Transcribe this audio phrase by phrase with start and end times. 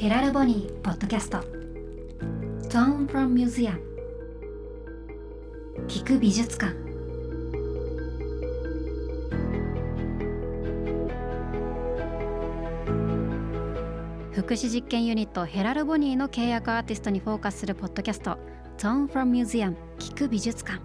[0.00, 1.40] ヘラルボニーポッドキャスト。
[2.70, 3.78] Tone from Museum
[5.88, 6.72] 聞く美術館。
[14.32, 18.38] 福祉実験ユニットヘラルボニーの契約アーティストにフォーカスするポッドキャスト。
[18.78, 20.80] Tone from Museum 聞く美術館。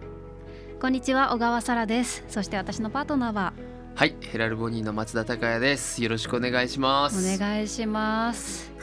[0.81, 2.25] こんにちは小川沙羅です。
[2.27, 3.53] そして私のパートナーは。
[3.95, 6.03] はい、ヘラルボニーの松田孝也です。
[6.03, 7.33] よろしくお願いします。
[7.33, 8.74] お願いします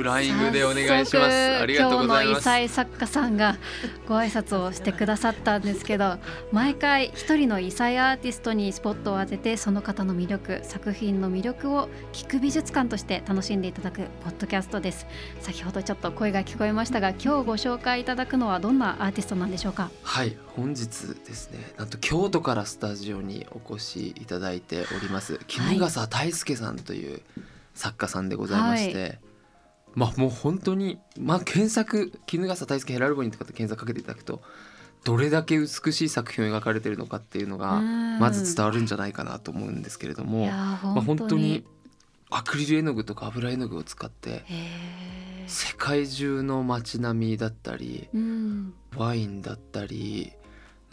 [0.00, 1.60] フライングでお願いします。
[1.60, 2.32] ありがとうございます。
[2.32, 3.58] 今日の異彩作家さんが
[4.08, 6.16] ご挨拶をしてくださったんですけど
[6.52, 15.06] 毎回一人の異彩アーティストにスポットを当ててその方の魅力作品の魅力を聞く美術館として楽しんでいただくポッドキャストです
[15.42, 19.90] 先ほどちょっと声が聞こえましたが今日ご紹介いただくのはどんなアーティストなんでしょうか？
[20.02, 20.86] はい、本日
[21.26, 25.38] ですね、なんと京都からスタジオにお越しいただいております。
[25.46, 27.20] 衣笠大輔さんという
[27.74, 29.18] 作家さんでございまして。
[29.94, 34.42] まあもう本当にまあ検索衣笠大輔ヘラルボニーとかって検索かけていただくと
[35.04, 38.18] どれだけ美しい作品を描かれているのかっていうのがうん。
[38.18, 41.64] まず伝わるんじゃないかなと思うんですけれども、まあ、本当に
[42.28, 44.44] アクリル絵の具とか油絵の具を使って
[45.46, 48.74] 世界中の街並みだったりうん。
[48.96, 50.32] ワインだったり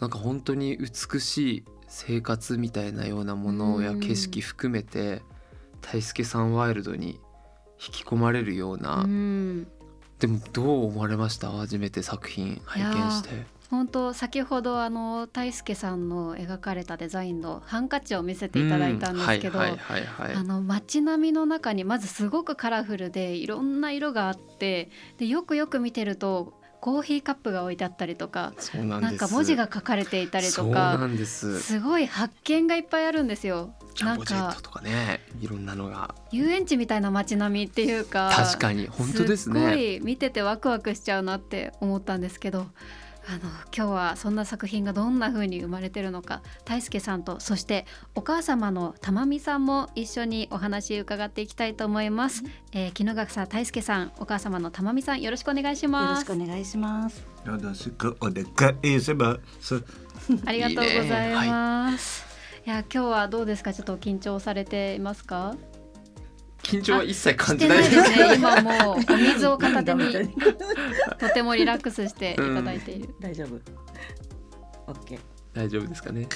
[0.00, 4.00] なんか本当に美しい生活みたいなようなものやうん。
[4.00, 5.22] 景色含めて
[5.82, 7.20] 大輔さんワイルドに
[7.80, 9.66] 引き込まれるような、うん。
[10.18, 11.50] でもどう思われました？
[11.50, 13.46] 初めて作品拝見して。
[13.70, 19.60] 本当先ほどあの大輔さんの描かれたデザインのハンカチを見せていただいたんですけど、
[20.62, 31.60] 街並みの中にまずすごくカラフルでいろんな色があってでよくよく見てるとコーヒーカップが置いてあったりとかなんか文字が書かれていたりとかす。
[31.60, 33.74] すごい発見がいっぱいあるんですよ。
[34.00, 42.68] なんかとかねいろんなのが遊園地みたいな街並みっていうか確かに本当ですすっごねい見ててワクワクしちゃうなって思ったんですけど
[43.30, 43.40] あの
[43.76, 47.84] 今日はそんな作品がどんな風に生まれてるのか大輔さんとそして
[48.14, 57.18] お母様の玉美さんも一緒にお話伺っていきたいと思います、えー、木下さ大輔さんお母様の玉美さんよろしくお願いしよろますしくお願いします。
[57.44, 59.40] よろしくお願いしま
[60.30, 60.48] す。
[60.48, 61.50] ありがとうございいいね。
[61.50, 62.26] ます
[62.66, 63.72] いや今日はどうですか？
[63.74, 65.54] ちょっと緊張されていますか？
[66.68, 67.78] 緊張は一切感じない。
[67.78, 68.34] いですすね。
[68.34, 70.12] 今もうお水を片手に。
[71.18, 73.54] とてもリラックスしていただいている、大丈夫。
[74.86, 75.18] オッケー。
[75.54, 76.28] 大丈夫ですかね。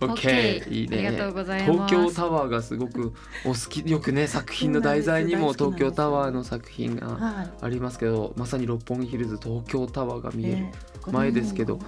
[0.00, 0.72] オッケー。
[0.72, 1.10] いいね。
[1.10, 3.12] 東京タワーがすごく
[3.44, 3.90] お好き。
[3.90, 10.36] よくね作品の題材にも 東京タワーの作品がはありますけどまさに六本木ヒルズ東京タワーがい。
[10.36, 10.72] 見える、ね
[11.10, 11.80] 前ですけど。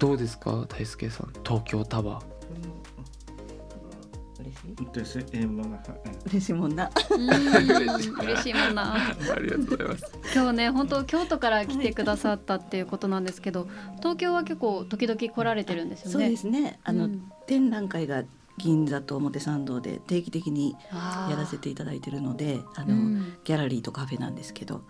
[0.00, 1.32] どうですか大輔さん。
[1.44, 2.31] 東京タワー
[4.94, 5.24] 嬉しい。
[5.24, 5.78] です今が
[6.26, 6.90] 嬉しいもんな。
[7.10, 7.28] うん。
[8.24, 8.94] 嬉しいもんな。
[8.94, 10.04] ありがとうございます。
[10.34, 13.68] 今日ね本当京都から来てくださったっていうことなんですけど
[13.98, 16.12] 東京は結構時々来られてるんですよね。
[16.12, 16.78] そうですね。
[16.84, 17.32] あの、うん。
[17.46, 18.22] 展覧会が
[18.58, 20.76] 銀座と表参道で定期的に
[21.28, 23.36] やらせていただいてるので、あの、うん。
[23.44, 24.82] ギャラリーとカフェなんですけど、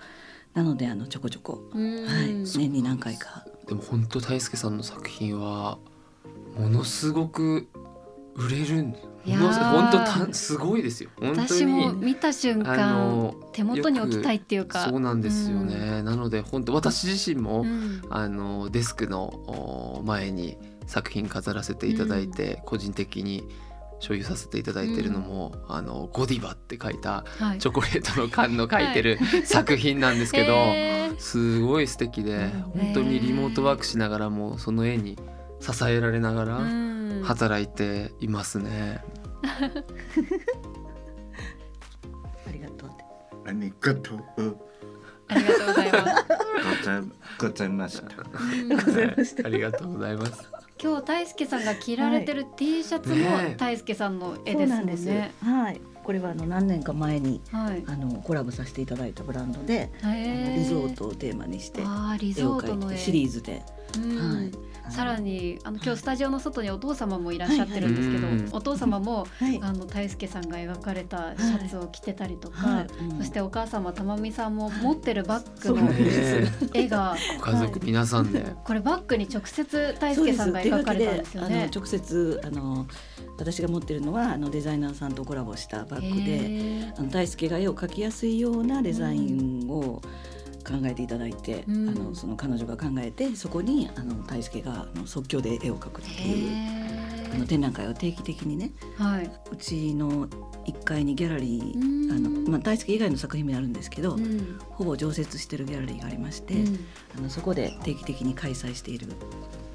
[0.55, 2.05] なのであのちょこちょこ、うん。
[2.05, 3.47] はい、年に何回か。
[3.67, 5.79] でも本当大輔さんの作品は
[6.59, 7.69] ものすごく
[8.35, 11.11] 売れるん本当たすごいですよ。
[11.21, 14.85] 私もに見た瞬あ間の手元に置きたいっていうか。
[14.89, 18.03] そうなんですよね、なので本当私自身も、うん。
[18.11, 19.23] あのデスクの
[19.99, 23.45] お前に作品飾らせていただいて、個人的に
[24.01, 27.59] 所有させていただいてるのも、あのゴディバって書いたはい。
[27.59, 31.21] チョコレートの缶の書いてる 作品なんですけど、へー。
[31.21, 35.19] すごい素敵で本当にリモートワークしながらもその絵に
[35.61, 39.03] 支えられながらうん働いていますね。
[39.43, 39.71] あ
[42.53, 42.91] りがとう。
[43.45, 44.25] ありがとう
[45.29, 46.83] ありがとうございます
[47.39, 47.69] ござい
[48.87, 49.47] ございました。
[49.47, 50.49] ありがとうございます。
[50.83, 55.33] 今日大輔さんが着られてる T シャツも大輔さんの絵そですね。
[55.41, 55.81] はい。
[56.03, 57.85] これはあの何年か前にはい。
[57.87, 63.63] あのコラボさせていただいたブランドで、あのへリゾートをテーマにしてあーリ絵ゾを描いてートの絵シリーズで、
[63.97, 64.53] うんはい。
[64.91, 69.59] さらにあの今日スタジオの外にお父様もいらっしゃってるんですけど、はいはいお父様もはい。
[69.63, 72.87] あの大輔さんが描かれたシャツを着てたりとか、はい。
[72.87, 73.19] うん。
[73.19, 75.91] そしてお母様玉美さんも持ってるバッグの
[76.75, 81.69] 絵が ご家族皆さんで、これバッグに直接大輔さんが描かれたんですよね。
[81.71, 82.87] 手書きであの直接あの
[83.39, 90.01] 私が持ってるのはあのデザイナーさんとコラボしたバッグで、あの大輔が絵を描きやすいようなデザインを
[90.73, 91.89] 考えていただいて、うん。
[91.89, 96.83] あのその彼女が考えてそこにあの大輔があの即興で絵を描くっていう。
[97.35, 99.31] あの展覧会を定期的にねはい。
[99.51, 100.29] うちの
[100.67, 102.13] 1階にギャラリーうん。
[102.13, 104.59] あの、まあ、大輔以外の作品もあるんですけど、うん。
[104.71, 106.87] ほぼ常設してるギャラリーがありまして、うん。
[107.19, 109.09] あのそこで定期的に開催している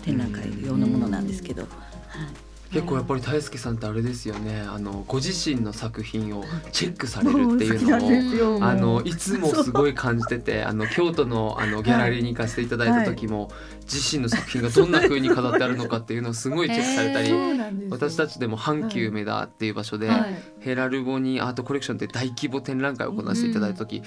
[0.03, 4.61] 展覧会用のものなんですけど、はい結構やっぱり大輔さんってあれですよね。
[4.61, 13.51] あのご自身の作品をチェックされるっていうのももあのいつもすごい感じててあの京都のあのギャラリーに行かせていただいた時も、
[13.91, 17.31] 自身の作品がどんな風に飾ってあるのかっていうのをすごいチェックされたり、
[17.89, 20.35] 私たちでも阪急梅田っていう場所で、はい。
[20.59, 24.03] ヘラルボニーアートコレクションって大規模展覧会を行わせていただいた時、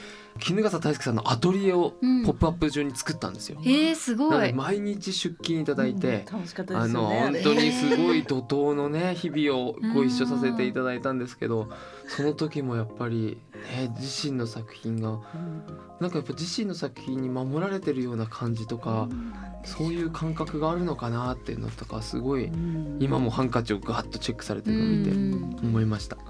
[0.47, 3.59] 衣笠大輔さんのアトリエをうんポップアップ中に作ったんですよ。
[3.65, 4.53] えー、すごい。
[4.53, 6.27] 毎日出勤いただいて、
[6.75, 11.71] あの本当にすごい怒涛のね日々をご一緒させていただいたんですけど
[12.09, 15.21] その時もやっぱり、ね、自身の作品が。
[16.01, 19.09] なんかやっぱ自身の作品に守られてるような感じとか
[19.65, 22.51] そういう感覚があるのかなっていうのとかすごい
[23.01, 25.69] 今もハンカチをガーッとチェックされてるのを見てうん。
[25.69, 26.17] 思いました。
[26.17, 26.23] だ。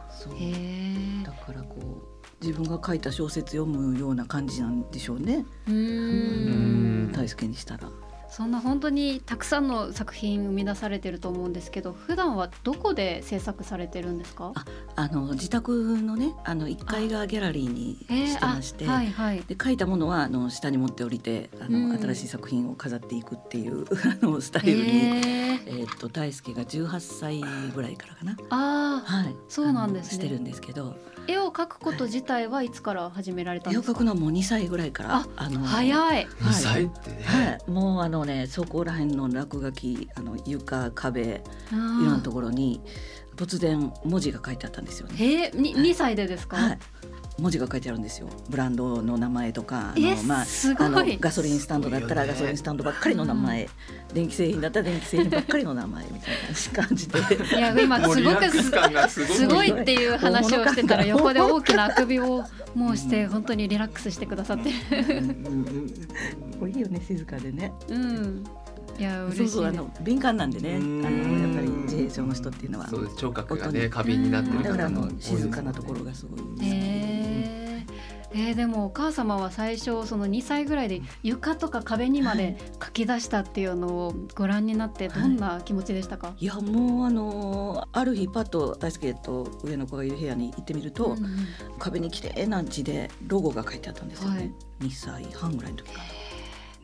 [1.33, 5.45] からこう自分が書いた小説読むような感じなんでしょうね。
[5.69, 7.09] うーん。
[7.09, 7.13] ん。
[7.13, 7.89] 大輔にしたら。
[8.31, 14.53] そんな本当にたくさんの作品生み出されてると思うんですけど普段はどこで制作されてるんですか？
[14.55, 14.65] あ
[14.97, 17.97] あの自宅のねあの1階がギャラリーに
[18.29, 19.43] してまして、あはいはい。
[19.47, 21.99] で書いたものはあの下に持って降りてあの、うん。
[21.99, 23.85] 新しい作品を飾っていくっていう
[24.23, 25.61] あのスタイルに、へー。
[25.67, 27.41] えーっと大輔が18歳
[27.75, 28.37] ぐらいからかな。
[28.51, 30.13] あーはい、そうなんですね。
[30.13, 30.97] してるんですけど
[31.31, 33.99] 絵を描くこと自体はいつから始められたん絵をですか？
[33.99, 36.27] 描くのはもう2歳ぐらいからあの早い。
[36.27, 37.11] 2歳って？
[37.11, 41.33] ね、はい、もうあのねそこら辺の落書きあの床壁いい
[41.73, 42.81] ろんなところに
[43.37, 45.15] 突然文字が書いてあったんですよね。
[45.17, 46.79] へえに2歳でですか、はい、
[47.41, 48.29] 文字が書いてあるんですよ。
[48.49, 53.69] ブランドの名前とか、あえのまあすごいあのガソリンスタンドだったらガソリンスタンドばっかりの名前、
[54.13, 56.31] 電気製品だったら電気製品ばっかりの名前みたい
[56.75, 57.19] な感じで。
[57.57, 62.45] いや今すごくすごくすごいっていう話をしてたら横で大きなあくびを
[62.75, 64.77] もうして本当にリラックスしてくださってる
[66.59, 67.73] これいいよね静かでね。
[67.89, 68.45] うん
[69.01, 69.53] いや嬉しいです。
[69.55, 71.03] そうそうあの敏感なんでね、あうん。
[71.03, 71.09] の
[71.39, 72.89] やっぱり自閉症の人っていうのは。
[72.89, 73.17] そうです。
[73.17, 76.41] 聴覚がね過敏になってるだからあ方のです静かなところがすごい。
[76.61, 77.87] へ
[78.33, 91.19] えー、でもお母様は最初その2歳ぐらいで床とか壁にまで書き出したっていうのをご覧になってどんな気持ちでしたか、いやもうあのある日パッと大輔と上の子がいる部屋に行ってみると、うん
[91.81, 96.20] 壁に綺麗な字でロゴが書いてあったんですよね、2歳半ぐらいの時から。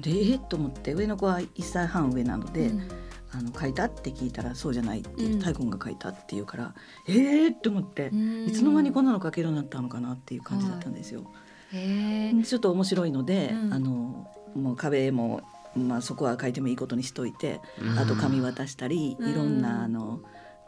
[0.01, 2.89] でえっと思って上の子は1歳半上なので、うん。
[3.33, 6.75] あの書いたって聞いたらそうじゃないってうん太君が書いたって言うから、
[7.07, 8.11] えーって思って、
[8.47, 11.31] いつの間にこんなの書けるようになったのかなっていう感じだったんですよ。
[11.73, 13.75] へえちょっと面白いので、うん。
[13.75, 15.43] あのもう壁も、
[15.75, 17.99] まあ、そこは書いてもいいことにしといて、うん。
[17.99, 19.31] あと紙渡したり、うん。
[19.31, 20.21] いろんなあの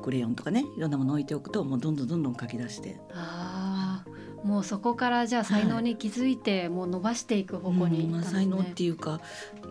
[0.02, 3.00] クレヨンとかねいろんなもの置いておくともうどんどんどんどん書き出して。
[3.14, 4.10] ああ
[4.44, 9.20] もうそこからじゃあ才能に気づいて、もう伸ばしていく方向にうんまあ、才能っていうか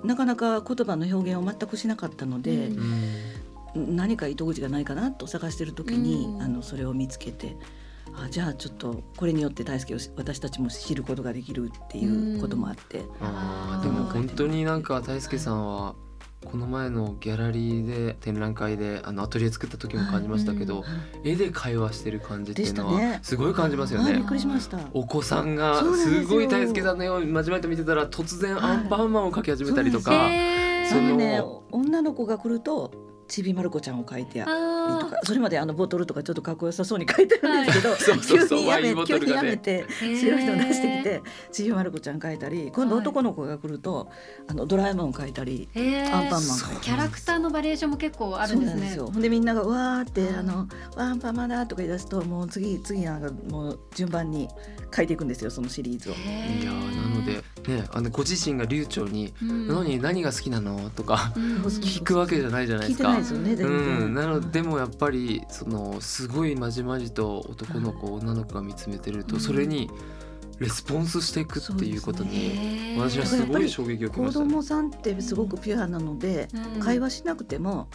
[0.04, 2.80] なかなか言葉の表現を全くしなかったので、うん。
[2.80, 3.14] うん
[3.76, 6.42] 何か糸口がないかなと探してる時に、うん。
[6.42, 7.56] あのそれを見つけて
[8.16, 15.96] あじゃあちょっとこれによって大輔をし私たちも知ることができるっていうこともあって、あーでも本当になんか大輔さんは
[16.46, 20.84] この前のギャラリーで展覧会であのアトリエ作った時も感じましたけど、
[21.24, 24.12] 絵で会話してる感じっていうのはすごい感じますよね。
[24.12, 24.24] あびっ。
[24.24, 24.80] くりしました。
[24.94, 30.30] お子さんがすごい大輔さんのようにまじまじと見てたら突然はいアンパンマンを描き始めたりとか、
[30.90, 31.42] そのね。
[31.72, 32.92] 女の子が来ると
[33.28, 34.46] ちびまる子ちゃんを描いてあ
[35.02, 38.00] とかそれまであのボトルとかちょっとかっこよさそうに書いてるんですけど、はい。
[38.28, 40.20] 急にやめね急にやめてー。
[40.20, 44.10] 白いの出してきてちびまる子ちゃん描いたり今度男の子が来ると、
[44.48, 46.80] あのドラえもん描いたりアンパンマンそう描いたり。
[46.82, 48.98] キャラクターのバリエーションも結構あるんですね。
[48.98, 54.48] ほんでみんながわーってはいあのアンパンマンだとか言い出すともう次次なんかもう順番に
[54.96, 56.14] 書いていくんですよそのシリーズを。
[56.14, 63.22] いやーなのでねあのご自身が流暢に「何何が好きなの?」とか聞くわけじゃないじゃないですか聞いてない。
[63.22, 64.06] ですよね全然。
[64.06, 69.90] うん、なのででもやっぱりそのすごいまじまじと男の子、女の子が見つめてると、うんそれに
[70.60, 74.50] レスポンスしていくっていうことに、私はすごい衝撃を受け子ました、ね。
[74.50, 76.48] 供さんってすごくピュアなので、
[76.80, 77.88] 会話しなくても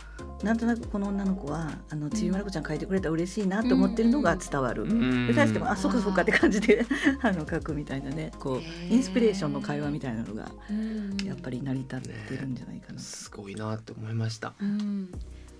[0.42, 4.82] なんとなくこの女の子はあのちびまる子ちゃん書いてくれたら嬉しいなと思ってるのが伝わる。
[4.82, 5.26] うん。
[5.28, 6.84] で大してもあそっかそっかって感じで
[7.22, 11.16] あの書くみたいなねこうインスピレーションの会話みたいなのがうん。
[11.24, 12.98] やっぱり成り立ってるんじゃないかな。
[12.98, 14.54] すごいなって思いました。
[14.60, 15.08] うん。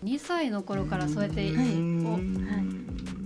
[0.04, 3.21] 2歳の頃からそうやって、はいおはい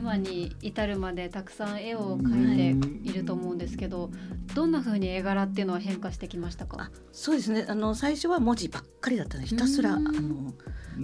[0.00, 4.10] 今に至るまでたくさん絵を描いていると思うんですけど、
[4.54, 6.76] どんな風に絵柄っていうのは変化してきましたか？
[6.80, 6.90] あ。
[7.12, 10.54] そうですねあの最初は文字ばっかりだったねひたすらあうんの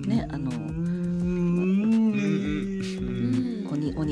[0.07, 0.50] ねあの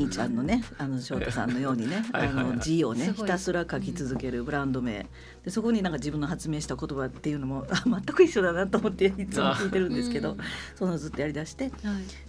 [0.04, 2.44] 兄ちゃんのねあの翔太さんのようにね はいはいはい。
[2.44, 5.06] あの字をねひたすら書き続けるブランド名。
[5.44, 10.38] でそこになんか自分の発明した言葉っていうのもあ全く一緒だなと思っていつも聞いてるんですけどうん。
[10.74, 11.64] そのずっとやりだして。
[11.64, 11.72] はい。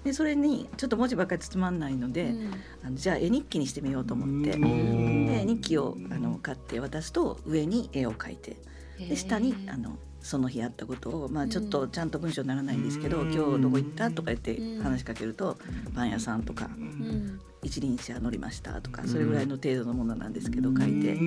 [0.03, 2.51] でそれにちょっと文字ばっかりつまんないので、うん。
[2.83, 4.57] あのじゃあ絵日記にしてみようと思って。
[4.57, 5.25] うん。
[5.27, 8.57] で日記をあの買って渡すと上に絵を描いて。
[8.97, 13.31] で下にあのその日あったことを、まあ、ちょっとちゃんと文章にならないんですけど「うん。
[13.31, 14.83] 今日どこ行った?」とか言ってうん。
[14.83, 15.57] 話しかけると
[15.93, 16.69] 「パン屋さん」とか。
[16.75, 21.17] うん「一輪車乗りました」とかそれぐらいの程度のものなんですけど書いて。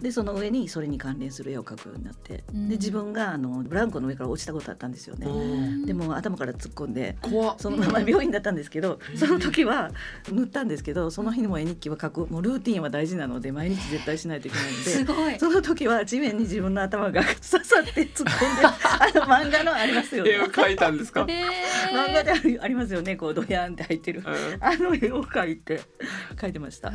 [0.00, 2.68] でその上にそれに関連する絵を描くようになってうん。
[2.68, 5.26] で自分があのブランコの上から落ちたことあったんですよね。
[5.86, 7.16] でも頭から突っ込んで
[7.58, 9.90] そのまま病院だったんですけど、その時は
[10.30, 14.90] 塗ったんですけどその日にも絵日記は書くもうルーティンは大事なので毎日絶対しないといけないので。
[14.90, 15.38] すごい。
[15.38, 20.32] その時は地面に自分の頭が刺さって突っ込んで あの漫画のありますよね。
[20.32, 21.26] 絵を描いたんですか？
[21.28, 21.44] え
[21.92, 23.16] 漫画でありますよね。
[23.16, 24.22] こうドヤンって入ってる。
[24.26, 24.64] うん。
[24.64, 25.69] あの絵を描いて
[26.36, 26.92] 描いてました。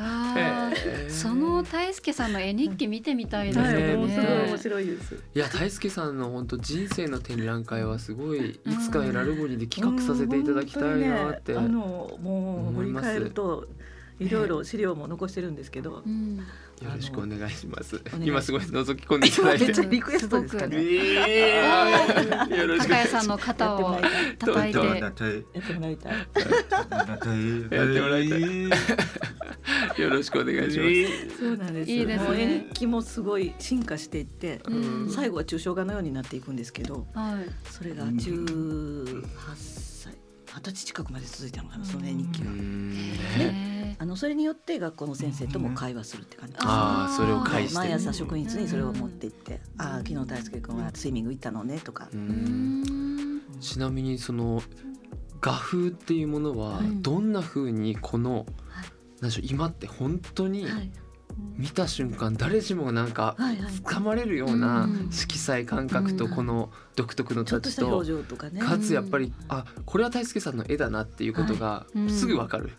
[1.07, 4.57] その大輔さんの絵日記見てみたいですねよい、面ね。
[4.57, 5.15] 白いです。
[5.15, 11.55] いや大輔さんの本当人生の展覧会はすごいいつかエラルゴニで企画させていただきたいなって。
[11.55, 13.67] あのもう振り思います返ると
[14.19, 16.39] いろいろ資料も残してるんですけど、うん。
[16.81, 20.75] よろしくお願いします今すごい覗き込んでいただいて リクエストですかね。
[20.77, 23.07] えーよろしくお高谷。
[23.09, 24.01] さんの肩を
[24.39, 24.79] 叩いて。
[24.79, 26.13] やってもらいたい。
[26.13, 28.37] やってもらいた
[30.01, 30.85] よろしくお願いしま
[31.29, 31.37] す。
[31.39, 31.91] そうなんです。
[31.91, 37.71] いいですねもう絵日記もすごい進化していって、うん最後は抽象画のようになっていくんですけど、はい。
[37.71, 39.94] それが18歳、
[40.55, 42.51] 二十歳近くまで続いたのかな、その絵日記が。
[42.51, 43.95] へー。
[43.97, 46.55] あのそれによって学校の先生とも会話するって感じ。
[46.59, 47.75] ああそれを介して。
[47.75, 52.07] 毎朝職員室にそれを持って行って、ああ昨日大輔君はスイミング行ったのねとか。
[53.59, 54.61] ちなみにその
[55.41, 58.85] 画風っていうものはうんどんな風にこの、はい。
[59.21, 60.91] なんでしょう今って本当にはい
[61.57, 63.35] 見た瞬間誰しもがなんか。
[63.85, 72.71] 掴まれるようなうん色彩感覚とうんこの独特のタッチとかつやっぱりあこれは大輔さんの絵だなっていうことがすぐわかる、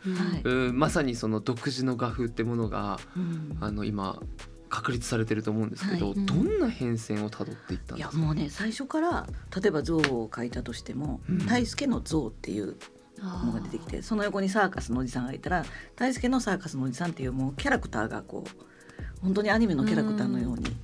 [0.72, 3.56] まさにその独自の画風ってものがうん。
[3.60, 4.20] あの今
[4.68, 6.14] 確立されてると思うんですけど、はい。
[6.16, 6.26] うん。
[6.26, 8.18] どんな変遷をたどっていったんいですか？
[8.18, 9.26] やもうね最初から
[9.62, 11.46] 例えば像を描いたとしてもうん。
[11.46, 12.76] 大輔の像っていう
[13.22, 15.64] のが出てきてその横にサーカスのおじさんがいたら
[15.96, 20.76] 大輔のサーカスのおじさんっていうもうキャラクターがこう本当にアニメのキャラクターのように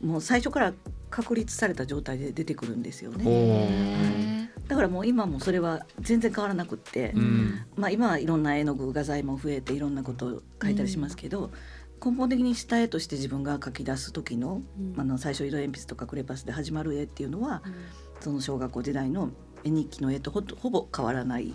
[0.00, 0.72] もう最初から
[1.10, 3.24] 確立された状態で出てくるんですよおね。
[3.26, 7.64] へだからもう今もそれは全然変わらなくって、うん。
[7.74, 11.50] まあ、今はいろんな絵の具画材も増えていろんなことを書いたりしますけど、
[12.04, 15.00] 根本的に下絵として自分が描き出す時の,、うん。
[15.00, 17.62] あの最初色鉛筆とかクレパスで始まる絵っていうのは
[18.20, 19.30] その小学校時代の
[19.64, 21.54] 絵日記の絵とほとほぼ変わらない、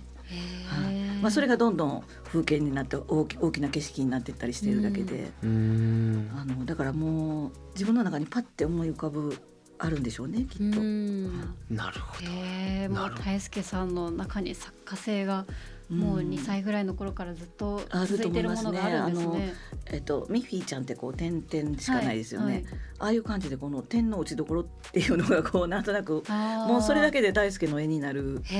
[1.19, 1.21] ー。
[1.21, 6.29] まあ、それがどんどん風景になって大き大きな景色になっていったりしているだけで、うん。
[6.35, 9.37] あのだからもう自分の中にパッて思い浮かぶ
[9.79, 10.79] あるんでしょうねきっと。
[10.79, 11.55] うん。
[11.69, 12.29] なるほど。
[12.29, 13.25] へえもうなるほど。
[13.25, 15.45] 大輔さんの中に作家性が
[15.93, 19.53] もう2歳ぐらいの頃からずっと続いてるものがあるんですね。
[19.87, 22.53] えっと、ミッフィーちゃんってこう点々しかないですよね、はい。
[22.55, 22.65] はい
[22.99, 26.23] ああいう感じでこの点の打ちどころっていうのがこうなんとなく
[26.67, 28.53] もうそれだけで大輔の絵になるって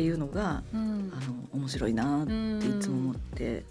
[0.00, 0.94] いうのがうん。
[1.14, 2.32] あの面白いなって
[2.66, 3.64] いつも思って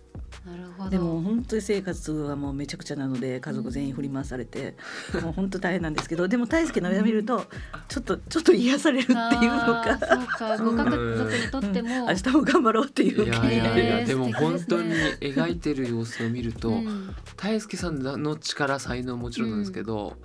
[0.90, 4.76] でも本当に生活はもうめちゃくちゃなので家族全員振り回されて
[5.22, 7.46] もう本当大変なんですけどでも大輔の絵を見ると
[7.88, 10.58] ちょっとちょっと癒されるっていうのあかーそうか。
[10.58, 13.28] ご家族にとっても、明日も頑張ろうっていう。
[13.28, 17.16] い気になるやいやいやねでも本当に描いてる様子を見ると、うん。
[17.38, 20.18] 大輔さんの力才能もちろんなんですけど、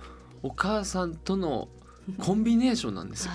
[0.43, 1.69] お母さんとの
[2.17, 3.31] コンビネーションなんですよ。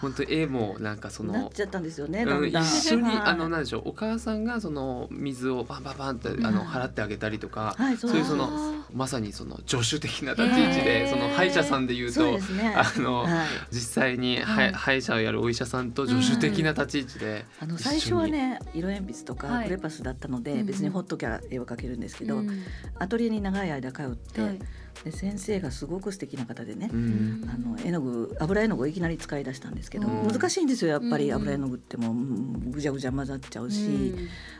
[0.00, 2.62] 本当絵もなんかそのなっちゃったんですよねうん、だんだん。
[2.62, 3.16] 一緒にはい。
[3.24, 8.12] あのなんでしょうお母さんがその水をバンバンバンってあのうん払ってあげたりとか、はいそう。
[8.12, 13.46] いうそのあまさにその助手的な立ち位置でその歯医者さんで言うとあの、はい。
[13.70, 14.72] 実際に歯,、はい。
[14.72, 19.62] 歯医者をやるお医者さんと助手的な立ち位置で、あの最初はね色鉛筆とはい。
[19.62, 22.62] かクレパスだったので、別にほっときゃ絵を描けるんですけど、うん。
[22.98, 24.58] アトリエに長い間通って、はい。
[25.04, 27.50] で先生がすごく素敵な方でね、うん。
[27.52, 30.28] あの絵の具油絵の具をいきなり使い出したんですけど、うん。
[30.28, 34.14] 難しいんですよやっぱりうん油絵の具ってもううんぐちゃぐちゃ混ざっちゃうし、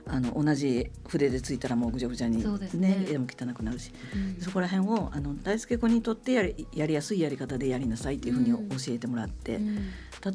[0.07, 3.07] あの同じ筆でついたらもうぐちゃぐちゃにね。
[3.09, 3.93] 絵も汚くなるし。
[4.15, 4.43] うん。
[4.43, 8.69] そこら辺をあの大輔君にとってやりやりやすいやり方でやりなさいっていうふうにうん。
[8.69, 9.77] 教えてもらって、うん。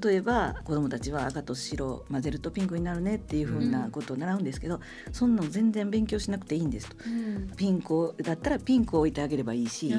[0.01, 4.79] 例えば子どもたちは赤と白を混ぜるとピンクになるねっていうふうなことを習うんですけど、
[5.11, 6.95] そんなの全然勉強しなくていいんですと。
[7.05, 7.51] うん。
[7.55, 9.93] ピンクだったらピンクを置いてあげればいいし、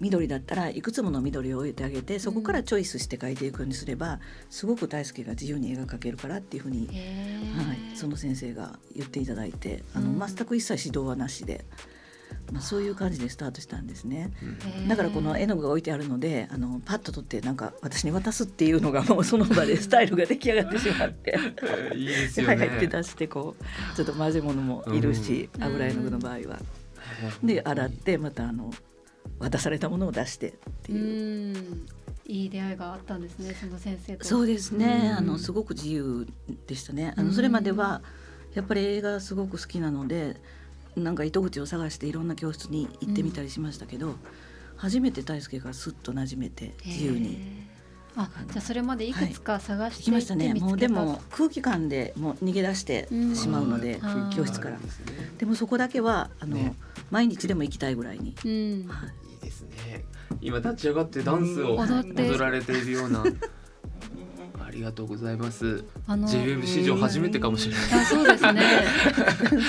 [0.00, 11.64] 緑だったらいくつもの緑を置いてあげてそこからチョイスして描いていくようにすればすごく大輔が自由に絵が描けるからっていうふうに、へはい、ーその先生が言っていただいてあの、うん全く一切指導はなしで、
[12.52, 14.32] まあ、そういう感じでスタートしたんですね。
[14.88, 21.34] だからこの絵の具が置いてあるのであのパッと取ってなんか私に渡すっていうのがもうその場で スタイルが出来上がってしまって。
[21.36, 21.38] え
[21.94, 26.58] ーいいですよはねいって出してこうちょっと混ぜ物もいるし、うん油絵の具の場合は。
[27.42, 28.72] で洗ってまたあの
[29.38, 31.58] 渡されたものを出してってういう。
[31.58, 31.86] ん。
[32.30, 34.24] いい出会いがあったんですねその先生と。
[34.24, 35.16] そうですね、うん。
[35.16, 36.26] あのすごく自由
[36.66, 37.14] でしたね。
[37.16, 37.28] あうん。
[37.28, 38.02] のそれまでは
[38.54, 40.36] やっぱり映画すごく好きなので
[40.96, 44.16] なんか糸口を探していろんな教室に行ってみたりしましたけど、
[44.76, 47.66] 初めて大輔がスッと馴染めて自由に。
[48.16, 50.54] あじゃあそれまでいくつか探して行きましたね。
[50.54, 54.30] もうでも空気感でもう逃げ出してしまうので、うん。
[54.34, 54.78] 教室から。
[55.38, 56.74] でもそこだけはあの、ね
[57.10, 58.88] 毎日でも行きたいぐらいに、うん。
[58.88, 59.32] はい。
[59.32, 60.04] いいですね
[60.40, 62.28] 今立ち上がってダンスを踊って。
[62.30, 63.24] 踊られているような。
[64.68, 65.84] ありがとうございます。
[66.06, 67.84] あの JWEB 史上初めてかもしれない。
[68.02, 68.62] あそうですね。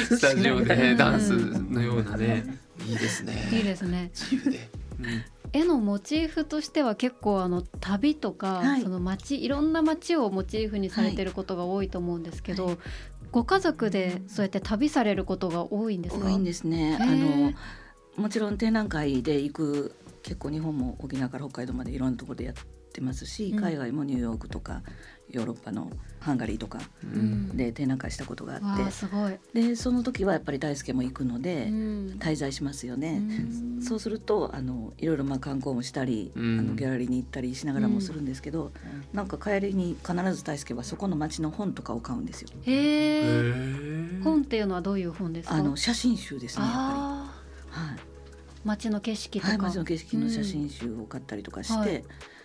[0.17, 0.65] スタジオうん。
[0.65, 2.60] でダンスのようなね。
[2.86, 3.50] いいですね。
[3.53, 4.12] いいですね。
[4.13, 4.69] 自由で、
[5.00, 5.24] うん。
[5.51, 8.81] 絵のモチーフとしては結構あの旅とか、はい。
[8.81, 12.77] その街いろんな街をモチーフにされてることが多いと思うんですけど、はい
[13.31, 16.25] ご家族でそうやって旅されることが多いんですか？
[16.25, 16.98] 多いんですね。
[17.00, 17.53] あの
[18.15, 22.53] もちろん展覧会で行く結構日本も沖縄から北海道までいろんなところでやっ
[22.89, 23.60] てますし、うん。
[23.63, 24.81] 海外もニューヨークとか
[25.29, 27.55] ヨーロッパのハンガリーとかうん。
[27.55, 32.17] で展覧会したことがあわっあすごい、てでその時はやっぱり大輔も行くので、うん。
[32.19, 33.22] 滞在しますよね。
[33.75, 33.81] うん。
[33.81, 36.60] そうするとあのいろいろまあ観光もしたり、うん。
[36.60, 38.72] あのギャラリーに行ったりしながらもするんですけど、
[39.13, 42.50] なんか帰りに必ず大輔はそこの町の本とかを買うんですよ。
[42.63, 44.24] へへえー。
[44.24, 45.55] 本っていうのはどういう本ですか？
[45.55, 47.34] あの写真集ですねやっあ
[47.72, 47.88] ぱり。
[47.88, 47.98] はい。
[47.98, 48.00] ー
[48.65, 51.79] 街の景色とか、はい、街の景色の写真集を買ったりとかして、うん。
[51.86, 52.03] はい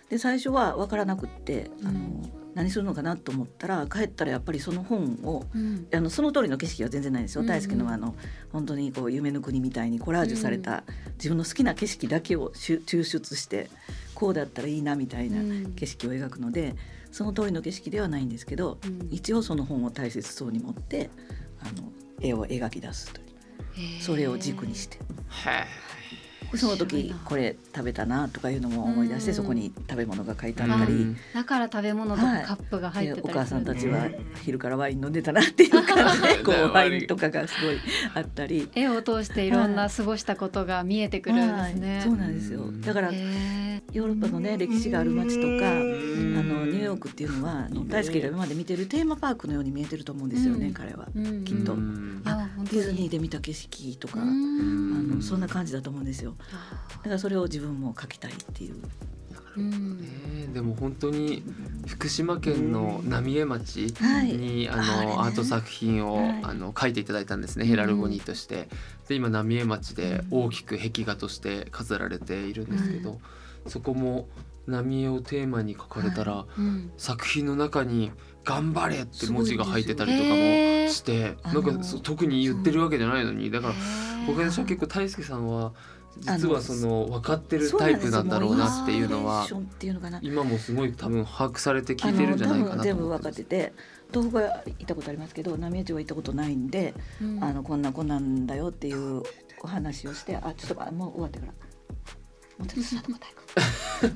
[0.09, 5.87] で最初は分からなくってあの、うん何するのかなと思ったら帰ったらやっぱりその本をうん。
[5.93, 7.53] あのその通りの景色は全然ないですよ、うんうん。
[7.53, 8.15] 大輔のはあの
[8.51, 10.85] 本当にこう夢の国みたいにコラージュされた、
[11.17, 13.69] 自分の好きな景色だけを抽出して
[14.13, 15.73] こうだったらいいなみたいなうん。
[15.75, 16.75] 景色を描くので、
[17.11, 19.09] その通りの景色ではないんですけど、うん。
[19.11, 21.09] 一応その本を大切そうに持って
[21.59, 21.91] あの
[22.21, 23.23] 絵を描き出すとい
[23.99, 24.01] う。
[24.01, 24.97] それを軸にして。
[26.53, 29.35] へその時これ食べたなとかいうのも思い出してうん。
[29.35, 31.17] そこに食べ物が書いてあーったり、うん。
[31.33, 34.15] だから食べ物とかカップが入ってたりでお母さんたちはうん。
[34.43, 37.77] 昼からワイン飲んでたなっていう感じで こうワインとかがすごい
[38.13, 38.69] あったり。
[38.75, 41.95] 絵を通していろんな過ごしたことが見えてくるんですね。
[41.97, 42.01] はい。
[42.03, 42.61] そうなんですよ。
[42.61, 42.81] うん。
[42.81, 46.47] だからへヨーロッパのね歴史がある街とかあん。
[46.47, 50.73] のニューヨークっていうのはあの大輔が今まで見てるテーマパークのように見えてると思うんですよね、うん。
[50.73, 51.07] 彼は。
[51.15, 51.43] ーうん。
[51.43, 51.75] きっと。
[51.75, 55.09] ディズニーで見た景色とか、あうん。
[55.09, 56.34] のそんな感じだと思うんですよ。
[56.37, 58.75] だからそれを自分も描きたいっていう。
[59.57, 60.53] うん。
[60.53, 61.43] でも本当に
[61.87, 64.33] 福島県の浪江町はい。
[64.33, 65.15] に、ああれね。
[65.15, 66.39] のアート作品を、はい。
[66.43, 67.65] あの書いていただいたんですね。
[67.65, 68.67] ヘラルゴニーとして。
[69.07, 73.19] で今浪江町で大きく壁画として飾られているんですけど、
[73.67, 74.27] そこも
[74.67, 76.91] 浪江をテーマに書かれたら、うん。
[76.97, 78.11] 作品の中に
[78.43, 80.35] 「頑張れ」って文字が入ってたりとかも
[80.89, 83.49] してあのなんか特に言ってるわけじゃないのに。
[83.51, 83.73] だから
[84.27, 85.73] 僕たちは結構大輔さんは
[86.17, 89.47] 実はその分かってるタイプなんだろうなっていうのは。
[90.21, 93.73] 今もすごい多分把握されて聞いてるんじゃないかなと全部分かってて
[94.13, 97.43] 東北は行ったことありますけど浪江町は行ったことないんで、うん。
[97.43, 99.23] あのこんなこんなんだよっていう
[99.61, 101.51] お話をしてあちょっとあもう終わってから。
[102.57, 104.15] もうちょっと座っ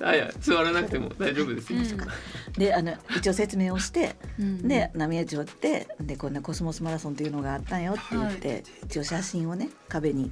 [0.00, 2.52] あいや座らなくても大丈夫ですよ、うん。
[2.52, 4.68] であの一応説明をしてうん。
[4.68, 10.30] で浪江町ってでこんなコスモスマラソンっていうのがあったんよって言って、一応写真をね壁に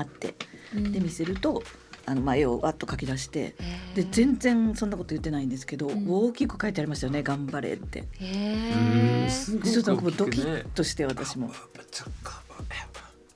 [0.00, 0.34] 貼って。
[0.74, 0.92] うん。
[0.92, 1.62] で見せると
[2.06, 3.54] あの、まあ、絵をわっと描き出して
[3.94, 6.06] で全然そんなこと言ってないんですけど、ん。
[6.08, 8.04] 大きく書いてありましたよね「頑張れ」って。
[8.20, 11.52] ちょっとドキッとして私も。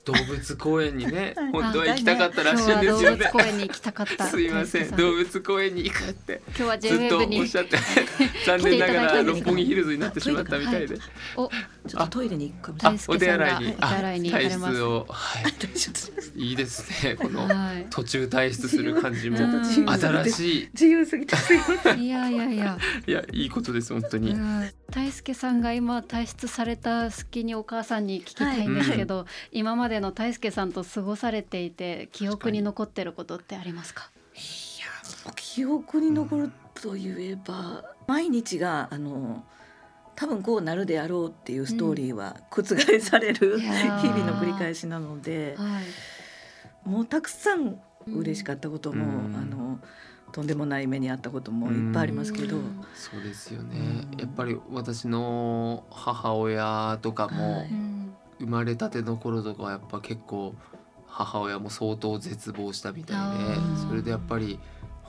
[0.05, 1.51] 動物公園にね はい。
[1.51, 3.17] 本当は行きたかったらしいんですよね。
[3.17, 4.25] 動物公園に行きたかった。
[4.29, 6.41] すいません動物公園に行くって。
[6.47, 7.77] 今日はずっとおっしゃって
[8.45, 10.97] 残念ながら六本木ヒルズになってしまったみたいで。
[11.35, 11.49] お
[11.87, 13.17] ちょっとトイレに行くかもしれない。
[13.17, 14.59] 大輔さんがお手洗いにお手洗いに行かれます。
[14.59, 15.05] 体質を。
[15.09, 15.53] はい。
[15.53, 17.15] ちょっといいですね。
[17.15, 17.87] このはい。
[17.89, 19.37] 途中退出する感じも。
[19.37, 20.69] 新しい。
[20.73, 22.01] 自由すぎてすいません。
[22.03, 24.69] いやいやいや、いやいいことです本当に、うん。
[24.91, 34.09] 大輔さんが今退出された隙にお母さんに聞きたいんですけど、今までの大輔さんと過ごされていて記憶に残ってることってありますか？
[34.33, 34.37] い
[35.27, 39.43] や記憶に残るといえば、毎日があの
[40.15, 42.63] 多分こうなるであろうっていうストーリーは覆
[43.01, 44.01] される、いやー。
[44.01, 45.81] 日々の繰り返しなのでは
[46.85, 49.35] いもうたくさん嬉しかったことも、うん。
[49.35, 49.79] あの
[50.31, 53.79] とんでもない目にあったこともいっぱいありますけど、うんそうですよね、
[54.13, 54.19] うん。
[54.19, 57.65] やっぱり私の母親とかも、
[58.39, 60.53] 生まれたての頃とかはやっぱ結構
[61.07, 63.55] 母親も相当絶望したみたいで
[63.87, 64.59] それでやっぱり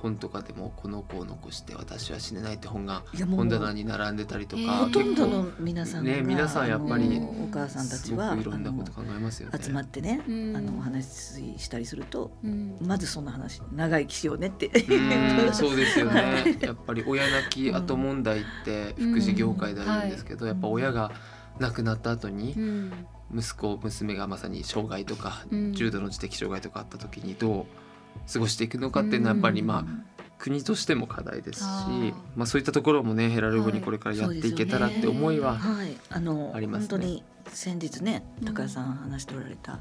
[0.02, 9.52] 本とかでもこの子を残して私は死ねないって本が本棚に並んでたりとか、えーほとんどの皆さんが、ね皆さんやっぱりお母さんたすちはいろんなこと考えますよね。
[9.54, 10.56] あの集まってね、うん。
[10.56, 12.76] あのお話ししたりするとうん。
[12.80, 14.66] まずそんな話長生きしようねって。
[14.66, 21.12] うんそうですよね、はいやっぱり親泣き後問題って福祉業界であるんですけど、やっぱ親が
[21.58, 22.92] 亡くなった後にうん。
[23.34, 25.72] 息子娘がまさに障害とか、うん。
[25.72, 27.66] 重度の知的障害とかあった時にどう
[28.32, 29.84] 過ごしていくのかっていうのはやっぱりまあ、
[30.38, 31.64] 国としても課題ですし
[32.34, 36.88] まあ、そういったところもねヘラルボにこれからやっていけたらって思いは、はい、あのありますね。
[36.88, 38.54] 本当に先日ねうん。
[38.54, 39.78] 高橋さん話しておられた、あ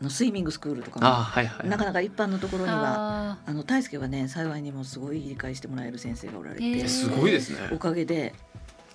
[0.00, 7.70] のスイミングスクールとかもはいはいなかなか一般のところにはああの大輔はね幸いにもすごい理解してもらえる先生がおられて、すごいですね。
[7.72, 8.34] おかげで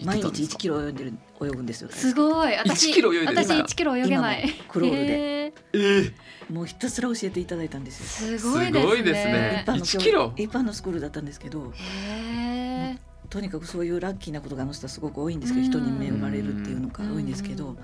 [0.01, 1.89] 毎日1キロロ泳いでる泳ぐんですよ。
[1.89, 2.53] ーすごい。
[2.55, 4.41] 私1キロ泳いでる私か1キロ泳げない。
[4.41, 5.13] 今もクロールで。
[5.13, 6.13] へえー、
[6.49, 8.37] もうひたすら教えていただいたんですよ。
[8.37, 8.81] ーすごいですね。
[8.81, 9.63] すごいですね。
[9.65, 10.33] 一般の1キロ？
[10.35, 12.97] 一般のスクールだったんですけどへえ
[13.29, 15.71] とにかくそういうラッキーなことがあの人はすごく多いんですけどうん。
[15.71, 17.75] 人に恵まれるっていうのが多いんですけうど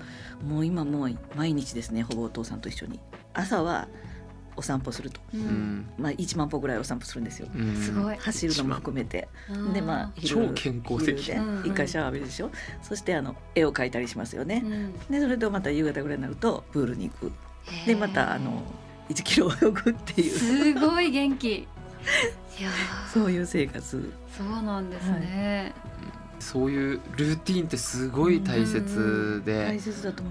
[0.46, 3.00] もう今もう毎日ですねほぼお父さんと一緒に。
[3.32, 3.88] 朝は
[4.60, 5.42] お散歩すると、ううん。
[5.78, 7.48] んまあ、1万歩ぐらいお散歩するんですよ。
[7.56, 7.74] うん。
[7.74, 8.16] すごい。
[8.16, 9.26] 走るのも含めて。
[9.50, 9.72] うん。
[9.72, 11.16] でまあ超健康的。
[11.22, 11.66] 昼でうん。
[11.66, 12.50] 一回シャワー浴びるでしょ。
[12.82, 14.62] そしてあの絵を描いたりしますよね。
[14.64, 14.92] うん。
[15.10, 17.32] でそれとまた夕方ぐらいになるとプールに行く。
[17.86, 18.62] でまたあの
[19.08, 20.30] 1キロ泳ぐっていう。
[20.38, 21.48] すごい元気。
[22.60, 23.08] いやー。
[23.12, 24.12] そういう生活。
[24.36, 25.72] そうなんですね、
[26.40, 29.78] そういうルーティンってすごい大切で、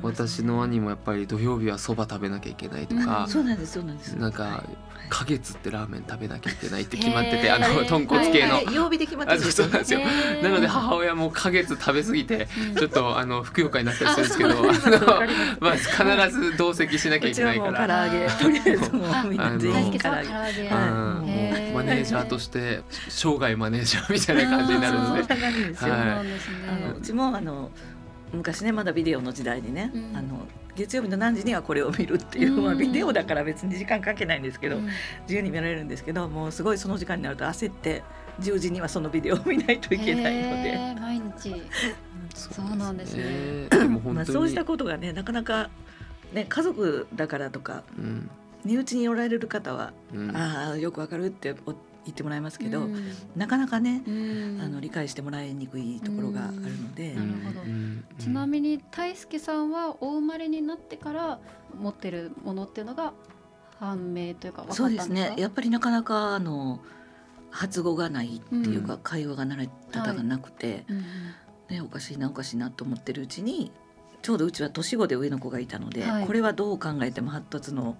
[0.02, 4.14] 私の兄もやっぱり土曜日はそば食べなきゃいけないとか、そうなんですそうなんです。
[4.14, 10.02] なんかはい花月ってラーメン食べなきゃいけないって決まってて、あの豚骨系の、はいはい曜日で決まってあるそうなんですよ、
[10.44, 12.76] なので母親も花月食べ過ぎてうん。
[12.76, 15.28] ちょっとあのふくよかになったりするんですけどあの
[15.60, 18.06] まあ必ず同席しなきゃいけないかうちはもう唐ら。
[18.08, 19.40] 揚げとりあえずもうみん。
[19.40, 21.70] な全員大輔さん唐揚げ。
[21.74, 25.22] マネージャーとして生涯マネージャーみたいな感じになるので。
[25.22, 27.72] な感じですよ、そうはいなんですね、あのうちもあの
[28.34, 30.16] 昔ねまだビデオの時代にね、うん。
[30.16, 32.64] あの月曜日の何時にはこれを見るっていう、うん。
[32.64, 34.86] まあ、ビデオだから別に時間関係ないんですけど、うん。
[35.24, 38.04] 自由に見られるんですけどもうすごいその時間になると焦って
[38.40, 41.62] 10時にはそのビデオを見ないといけないので、毎日。
[42.36, 43.68] そうなんですね。
[44.26, 45.70] そうしたことがねなかなか、
[46.32, 48.30] ね、家族だからとかうん
[48.66, 50.36] 身内におられる方は、うん。
[50.36, 51.74] ああよくわかるってお
[52.06, 53.12] 言ってもらえますけど、うん。
[53.36, 54.62] なかなかね、うん。
[54.62, 57.62] あの理解してもらいにくいところがあるので、なるほど。
[57.62, 58.06] うん。
[58.18, 61.40] ちなみに大輔さんはお生まれになってから
[61.80, 63.14] 持ってるものっていうのが
[63.80, 65.42] 判明というか分かったそうんですですかね。
[65.42, 66.80] やっぱりなかなかあの
[67.52, 69.00] 発語がないっていうか、うん。
[69.02, 71.04] 会話が慣れ方がなくて、うん。
[71.70, 73.72] ね、おかしいなおかしいなと思ってるうちに
[74.22, 76.26] ちょうどうちは年子で上の子がいたので、はい。
[76.26, 77.98] これはどう考えても発達の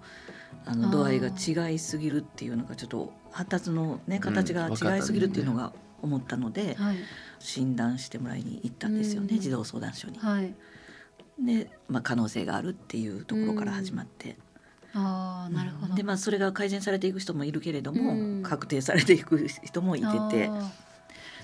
[0.66, 6.96] あの度合いが違いすぎるっていうのがちょっと発達の、ね、形が違いすぎるっていうのが思ったので、はい。
[7.38, 10.18] 診断してもらいに行ったんですよね、うん児童相談所に。
[10.18, 10.54] はい。
[11.38, 14.36] で、まあ、可能性があるっていうところから始まって。
[14.92, 15.94] ああなるほど。
[15.94, 18.42] でまあそれが改善されていく人もいるけれども、うん。
[18.42, 20.50] 確定されていく人もいてて。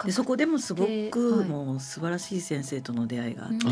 [0.05, 1.49] でそこでもすごくはい。
[1.49, 3.67] もう素晴らしい先生との出会いがあって、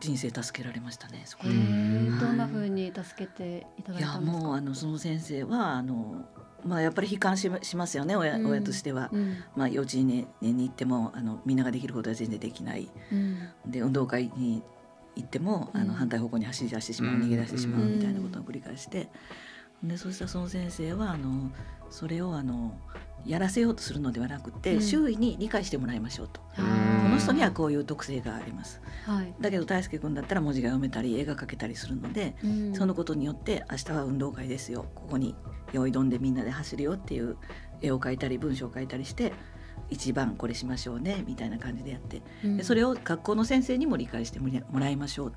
[0.00, 1.54] 人生助けられましたねそこへで。
[1.54, 4.38] どんな風に助けていただいたんですか？
[4.40, 6.24] もうあのその先生はあの、
[6.64, 8.46] まあ、やっぱり悲観ししますよね親,、うん。
[8.46, 9.08] 親としては。
[9.12, 9.36] うん。
[9.56, 12.90] まあ、幼稚園に行ってもあのみんなができることは全然できない。
[13.10, 13.48] うん。
[13.66, 14.62] で運動会に
[15.16, 15.88] 行ってもあうん。
[15.88, 19.08] の反対方向に走り出してしまう、うん逃げ出してしまううんみたいなことを繰り返して、
[19.82, 21.50] でそうしたその先生はあの
[21.90, 22.76] それをあの
[23.26, 24.82] やらせようとするのではなくて、うん。
[24.82, 26.40] 周囲に理解してもらいましょうと。
[26.56, 26.62] こ
[27.08, 28.80] の人にはこういう特性があります。
[29.06, 29.34] はい。
[29.40, 32.74] だけど大輔君だったら文字が読めたり絵が描けたりするので、うん。
[32.74, 34.86] そのことによって明日は運動会ですよ。
[34.94, 35.34] ここに
[35.72, 37.36] 用意どんでみんなで走るよっていう
[37.82, 39.32] 絵を描いたり文章を書いたりして
[39.90, 42.22] 一番これしましょうねみたいな感じでやって。
[42.44, 42.56] うん。
[42.56, 45.28] でそれを学校の先生にも理解してもらいましょう。
[45.28, 45.32] っ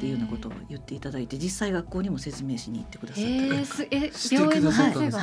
[0.00, 3.30] ていうようなことを言っていただいて実際学校にも説明しに行ってくださった。
[3.30, 3.64] りへ
[4.92, 5.18] とか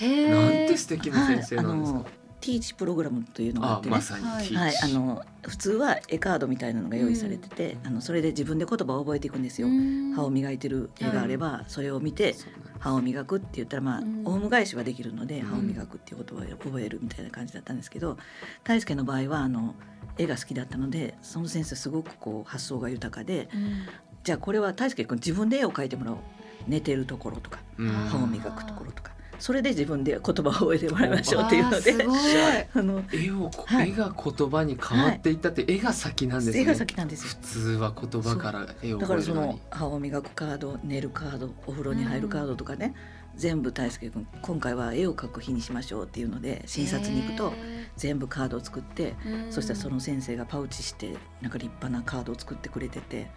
[0.00, 1.98] えなんて素敵な先生なんですか。
[1.98, 2.06] の
[2.40, 4.56] ティーチプログラムというのがあってね、あまさにははい、チ。
[4.56, 9.68] あの普通は絵カードみたいなのが用意されてて、あのそれで自分で言葉を覚えていくんですよ。
[9.68, 10.12] うん。
[10.14, 12.34] 歯を磨いてる絵があれば、それを見て
[12.78, 14.22] 歯を磨くって言ったらまあ、うん。
[14.24, 15.46] オウム返しはできるので、うん。
[15.46, 18.16] 歯を磨くっていう言葉を覚えるみたいな感じだったんですけど
[18.64, 19.74] 大輔の場合はあの
[20.16, 23.86] 絵が好きだったのでその先生すごくこう発想が豊かでうん。
[24.24, 26.18] じゃあこれは大輔君自分で絵を描いてもらおう。
[26.66, 27.88] 寝てるところとかうん。
[27.88, 32.68] 歯を磨くところとかそれで自分で言葉を覚えてもらいましょうっていうので。
[32.74, 33.90] あの絵をこ、はい。
[33.90, 36.62] 絵が言葉に変わっていったって、絵が先なんですね。
[36.62, 37.28] 絵が先なんですよ。
[37.42, 42.94] 普通は言葉から絵をだからその歯を磨くカード寝るカードお風呂に入るカードとかね、
[43.38, 47.52] 全部大輔君今回は絵を描く日にしましょうっていうので診察に行くと
[47.96, 49.14] 全部カードを作って
[49.50, 53.30] そしたらその先生がパウチしてなんか立派なカードを作ってくれてて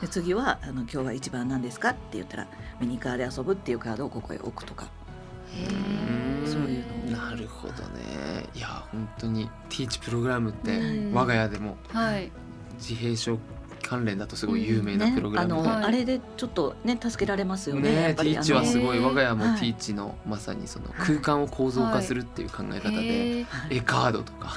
[0.00, 2.48] で次はあの「今日は一番何ですか?」って言ったら
[2.80, 4.88] 「ミニカーで遊ぶ」っていうカードをここへ置くとか
[6.44, 7.18] そういうの。
[7.18, 8.46] なるほどね。
[8.54, 12.30] いや本当にティーチプログラムってうん我が家でもはい。
[12.78, 13.38] 自閉症
[13.82, 15.48] 関連だとすごい有名なプログラム。
[15.48, 15.84] で、ねあの、はい。
[15.84, 19.60] あれでちょっとね助けられますよねティーチはすごい我が家もはい。
[19.60, 23.76] ティーチのまさにその空間を構造化するっていう考え方ではい。
[23.78, 24.54] 絵カードとか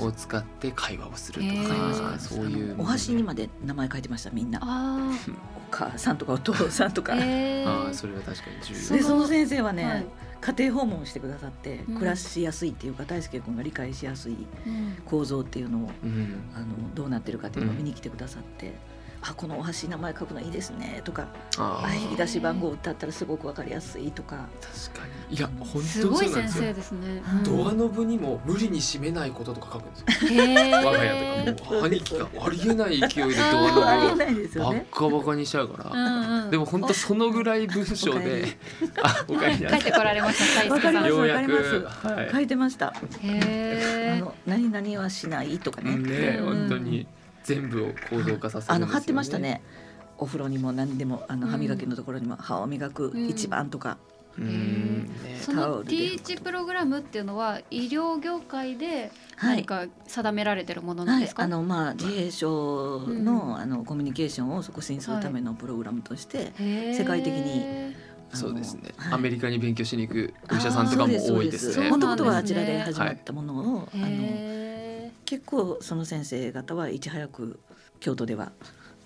[0.00, 2.34] を使って会話をするとかわかりますわかります。
[2.34, 4.60] そういうお箸にまで名前書いてましたみんな。
[4.62, 5.10] あ
[5.56, 7.14] お母さんとかお父さんとか。
[7.14, 8.96] ああそれは確かに重要。
[8.96, 10.06] でその先生はね、はい
[10.40, 11.94] 家庭訪問をしてくださってうん。
[11.96, 14.96] 暮らしやすいっていうか、大輔君が理解しやすいうん。
[15.04, 16.40] 構造っていうのをうん。
[16.54, 18.74] あのどうなってるかっていうのを見に来てくださって
[19.30, 21.26] 「あこのお箸名前書くのいいですね」とか
[21.58, 24.48] 「あ引き出し番号歌ったらすごくわかりやすい」とか。
[24.88, 25.36] 確かに。
[25.36, 26.64] いや本当にすごい先そうなんですよ。
[26.64, 27.22] 生ですね。
[27.32, 27.44] うん。
[27.44, 30.42] ドアノブにも無理に閉めないこととか書くんですよ。
[30.42, 30.84] へー。
[30.84, 34.72] 我が家とかもう 兄貴がありえない勢いでドアノブをバ。
[34.72, 36.50] ッカバカにしちゃうから、うんうん。
[36.50, 38.42] でも本当そのぐらい文章で。
[38.80, 41.52] りあおかえりな書いてこられましたわかりますようやく。
[41.52, 42.30] わかりまはい。
[42.32, 42.88] 書いてました。
[42.88, 42.92] あ
[44.18, 45.96] の何々はしないとかね。
[45.96, 46.46] ねうん。
[46.46, 47.06] 本当に
[47.48, 49.62] 全部を構造化させるんですよ、ね、あの貼ってましたね。
[50.18, 51.52] お風呂にも何でもあのうん。
[51.52, 53.98] 歯磨きのところにも歯を磨くうん一番とか、
[54.36, 55.06] うん。
[55.24, 63.56] ねそタオルでのティーチプログラムっていうのは医療業界で何か定められてるものなんはいです、か、あのまあ自閉症の,、うん。
[63.56, 67.94] あのコミュニケーションを促進するためのプログラムとして、世界的に
[68.34, 69.12] そうですね、はい。
[69.14, 71.88] アメリカに勉強しに行くお医者さんとかも多いですね。
[71.88, 74.77] もともとはあちらで始まったものを、あのへ
[75.28, 77.60] 結構その先生方はいち早く
[78.00, 78.50] 京都では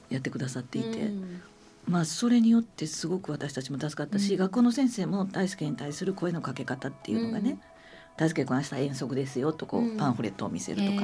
[0.08, 1.42] やってくださっていて、ーうん。
[1.88, 4.38] まあそれによってすごく私たちも助かったし、うん。
[4.38, 7.60] 学校の先生も大輔に対する声のかけ方っていうのがねうん
[8.16, 11.02] 「大輔君明日遠足ですよ」とこうパンフレットを見せるとか。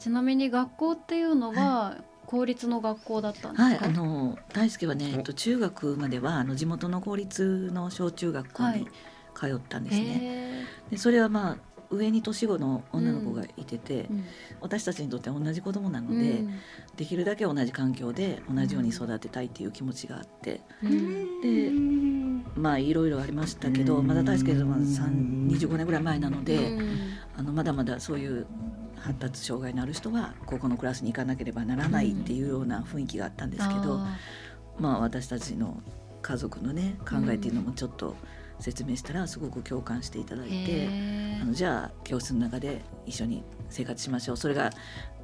[0.00, 8.88] ちなみに学校っていうのは公立の学校だったんですか、はい、あの大輔はね、えっと、中学まではあの地元の公立の小中学校に
[9.34, 10.18] 通ったんですね。
[10.20, 14.24] へでそれはまあ上に年子の女の子がいてて、ーうん。
[14.60, 16.54] 私たちにとっては同じ子供なので、うん。
[16.96, 21.40] できるだけ同じ環境で同じように育てたいっていう気持ちがあってうん。
[21.40, 26.98] でまあいろいろありましたけどまだ大輔さんは3 25年ぐらい前なので、うん。
[27.36, 28.46] あのまだまだそういう
[28.96, 34.16] 発達障害のある人は高校のクラスに行かなければならないっていうような雰囲気があったんですけど、あ
[34.78, 35.82] まあ私たちの
[36.22, 38.14] 家族のね考えっていうのもちょっと
[38.60, 40.66] 説明したらすごく共感していただいー。
[40.66, 41.20] て。
[41.40, 44.36] あのじゃあ教室の中で一緒に生活しましょう。
[44.36, 44.70] それが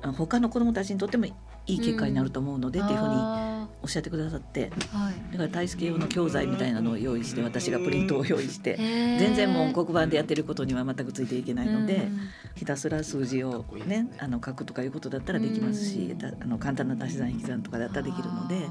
[0.03, 1.35] あの他の子どもたちにとってもい
[1.67, 4.71] い結果になると思うので、っていうふうにあおっしゃってくださって。
[4.71, 5.15] ーはい。
[5.33, 12.19] だから大輔用の教材みたいなのを用意して私がプリントを用意して全然もう黒板でやってることには全くついていけないので、うん。
[12.55, 16.19] ひたすら数字をねあの書くとかいうことだったらできますし、うん。
[16.19, 18.69] だあの簡単な足し算引き算とかだったらできるので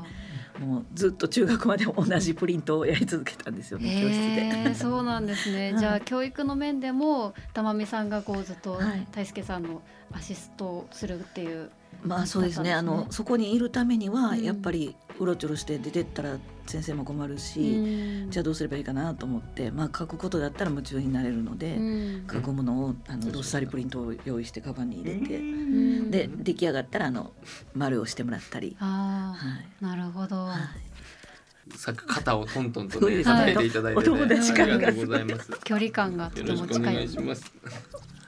[0.59, 4.75] もうずっと中学まで同じプリントをやり続けたんですよね教室で。
[4.75, 5.71] そうなんですね。
[5.73, 11.69] はいじゃあ教育の面でも玉美さんがこうずっとはい大輔さんのアシストをするっていう。
[12.03, 12.75] まあそうですね。
[12.75, 12.81] ね。
[12.81, 14.43] のそこにいるためにはうん。
[14.43, 22.27] やっぱりうろちょろして出てったら先生も困るし、じゃあどうすればいいかなと思って、まあ書くことだったら夢中になれるので、うん。
[22.31, 26.11] 書くものをあのどっさりプリントを用意してカバンに入れて、うん。
[26.11, 27.33] で出来上がったらあの
[27.73, 29.65] 丸をしてもらったり、あはい。
[29.81, 30.45] あなるほど。
[30.45, 31.77] はい。
[31.77, 35.51] さっき肩をトントンとね叩いていただいて、ね、お友達感がありがとうございます。
[35.63, 37.19] 距離感がとてよろしくおも近い願いし。
[37.19, 37.51] ます。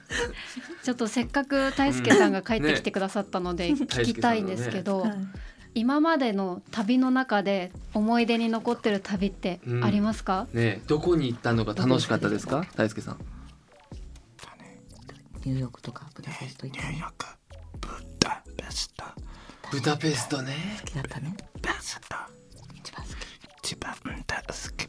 [0.82, 3.74] ちょっとせっかく大輔さんが帰ってきてくださったのでね。
[3.74, 5.12] 聞きたいんですけど、はい。
[5.74, 10.44] 今までの旅の中で思い出に残ってる旅ってありますか？
[10.52, 10.80] ね。
[10.80, 12.64] えどこに行ったのが楽しかったですか？
[12.74, 13.18] 大輔さん。
[15.44, 16.84] ニューヨークとかブダペスト行った。
[16.86, 17.26] のニューヨーク
[17.80, 19.04] ブダペスト。
[19.70, 20.54] ブダペストね。
[20.80, 21.36] 好きだったね。
[21.62, 22.16] ペスト。
[22.74, 23.16] 一番好き。
[23.62, 23.94] 一番
[24.26, 24.86] 大好き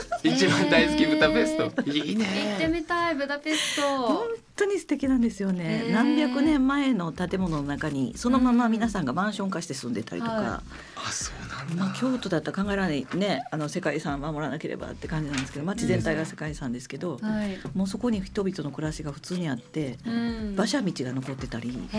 [0.22, 1.82] 一番大好きブダペスト。
[1.90, 2.26] いい行っ
[2.58, 10.62] てねみたいブダペス本ト当に素敵なんですよね、何百年前の建物の中にそのまま皆さんがマンション化して住んでたりとか、は
[10.96, 17.58] あそうなんまあ、だ京都だったら考えられないねあの世界遺産守らなければって感じなんですけど街全体が世界遺産ですけど、はい。
[17.74, 20.52] もうそこに人々の暮らしが普通にあってうん。
[20.54, 21.98] 馬車道が残ってたり、こ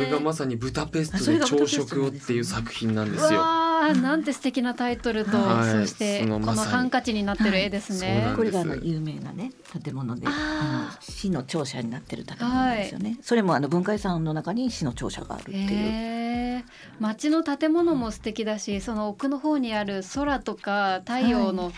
[0.00, 3.42] れがまさにブダペストで朝食をっていう作品なんですうよ
[3.80, 5.86] わーなんて素敵なタイトルと、はい。
[5.86, 8.32] そしてそのこのハンカチになってる絵ですはいね。
[8.36, 10.32] これがあの有名なね建物であー。
[10.32, 15.58] あの市の庁舎になってる建物なんですよね、それもあの文化遺産の中に市の庁舎があるっていう。
[15.60, 15.66] へ
[16.58, 16.64] え
[16.98, 21.72] 街の建物も素敵だしその奥の方にある空とか太陽の、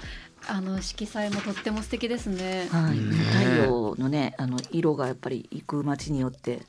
[0.48, 2.68] あの色彩もとっても素敵ですね。
[2.70, 6.62] はい、ね太陽のねあの色がやっぱり行く街によって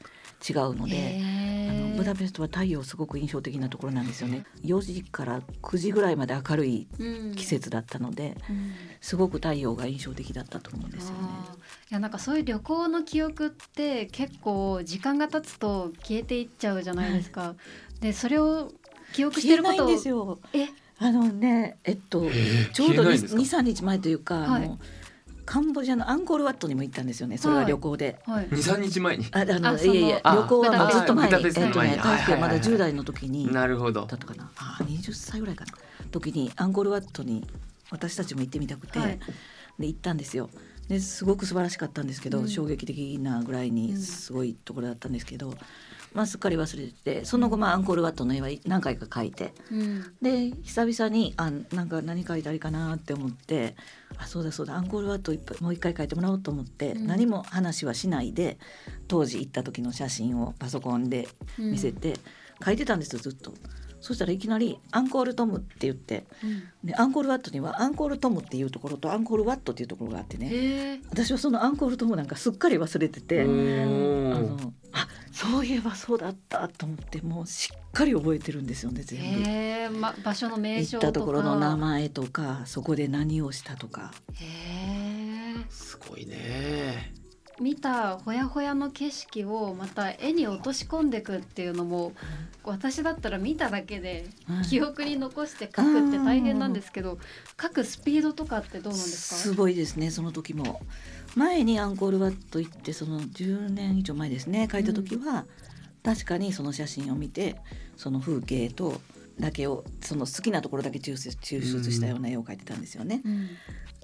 [0.47, 1.21] 違うので、
[1.69, 4.45] あのブダペストは太陽すごく印象的なところなんですよね。
[4.63, 7.35] 4時から9時ぐらいまで明るいうん。
[7.35, 8.73] 季節だったので、うん。
[8.99, 11.19] すごく太陽が印象的だったと思うんですよね。
[11.91, 17.55] いやなんかそういう旅行の記憶って結構時間が経つと消えていっちゃうじゃないですか。
[18.01, 18.71] でそれを
[19.13, 20.39] 記憶してることを消えないんですよ。
[20.53, 20.67] え？
[20.99, 22.71] あのねえっとえー。
[22.71, 23.39] ちょうど消えないんですか？
[23.39, 24.63] 二三日前というか、はい。
[24.65, 24.79] あの
[25.45, 27.37] カンボジアのアンコールワットにも行ったんですよね。
[27.37, 28.19] それは旅行で。
[28.25, 28.47] はい。
[28.51, 29.25] 二三日前に？
[29.31, 31.35] ああのあそのいやいやあ旅行はずっと前に。
[31.35, 32.73] えっとね大輔はまだはいはいはい。
[32.73, 34.05] 10代の時になるほど。
[34.05, 34.51] だったかな。
[34.57, 35.71] あ20歳ぐらいかな。
[36.11, 37.45] 時にアンコールワットに
[37.91, 39.19] 私たちも行ってみたくて、はい。
[39.79, 40.49] で行ったんですよ。
[40.87, 42.47] ですごく素晴らしかったんですけど、うん。
[42.49, 43.75] 衝撃的なぐらいうん。
[43.75, 45.53] にすごいところだったんですけど、
[46.13, 50.03] まあすっかり忘れててその後まあアンコールワットの絵は何回か描いてうん。
[50.21, 53.75] で久々にあなんか何描いたらいいかなって思って
[54.17, 57.07] あそうだそうだアンコールワットいっぱいもう一回描いてもらおうと思って、うん。
[57.07, 58.57] 何も話はしないで
[59.07, 62.15] 当時行った時の写真をパソコンで見せて
[62.61, 63.53] 描いてたんですよずっと。
[64.03, 70.99] そしたらいきなり「アンコールトム」って言ってうんでアンコールワットにはアンコールトムっていうところとアンコールワットっていうところがあってね。
[71.09, 73.39] 私はそのアンコールトムなんかすっかり忘れてて。
[73.39, 79.99] おあーのあそういえばそうだったと思ってもうしっかり覚えてるんですよね全部。
[79.99, 81.09] ま場所の名行称とか。
[81.09, 84.45] ったところの名前とかそこで何をしたとかへ
[85.57, 85.65] え。
[85.69, 87.13] すごいね
[87.59, 92.13] 見たほやほやの景色をまた絵に落とし込んでいくっていうのも
[92.63, 94.65] 私だったら見ただけではい。
[94.65, 97.19] 記憶に残して書くって大変なんですけど
[97.61, 100.81] 書くスピードとかってどうなんですすかごいですねその時も。
[101.35, 105.45] 前にアンコールワット行ってその10年以上前ですね書いた時は、
[106.03, 107.55] 確かにその写真を見て
[107.97, 109.01] その風景と
[109.39, 113.21] だけをその好きなところだけ抽出抽出したような絵を描いてたんですよね。
[113.25, 113.49] うん。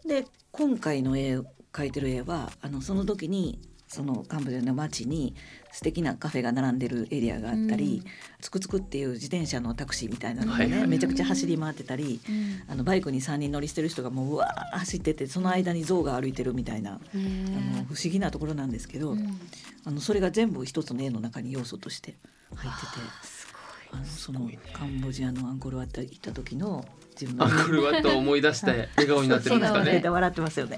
[0.08, 5.34] で今回の絵を描いてる絵はあのその時にそのカンボジアの街に
[5.72, 8.04] 素敵なカフェが並んでるエリアがあったり、
[8.40, 12.72] つくつくっていう自転車のタクシーみたいなのがね、めちゃくちゃ走り回ってたりうん。
[12.72, 19.40] あのバイクに3人乗りしてる人がもううわー走っててその間に象が歩いてるみたいな、へあのえ不思議なところなんですけど、うん。
[19.86, 22.14] あのそれが全部一つの絵の中に要素として
[22.54, 22.92] 入ってて
[23.24, 23.48] す
[23.92, 26.86] あのそのカンボジアのアンコールワット行った時の
[27.20, 30.04] 自分のアンコールワットを思い出して笑顔になってるんですかね。
[30.08, 30.78] 笑ってますよね。